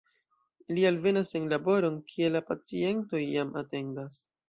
Li 0.77 0.85
alvenas 0.91 1.35
en 1.41 1.45
laboron, 1.53 2.01
kie 2.15 2.33
la 2.39 2.43
pacientoj 2.51 3.25
jam 3.37 3.57
atendas. 3.65 4.23